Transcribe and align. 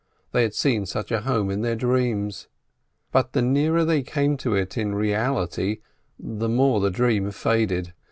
They 0.31 0.41
had 0.41 0.55
seen 0.55 0.87
such 0.87 1.11
a 1.11 1.21
home 1.21 1.51
in 1.51 1.61
their 1.61 1.75
dreams. 1.75 2.47
But 3.11 3.33
the 3.33 3.43
nearer 3.43 3.85
they 3.85 4.01
came 4.01 4.35
to 4.37 4.55
it 4.55 4.75
in 4.75 4.95
reality, 4.95 5.81
the 6.17 6.49
more 6.49 6.79
the 6.79 6.89
dream 6.89 7.29
faded. 7.29 7.93